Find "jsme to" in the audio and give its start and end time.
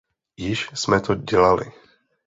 0.73-1.15